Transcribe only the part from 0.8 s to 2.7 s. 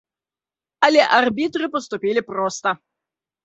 Але арбітры паступілі проста.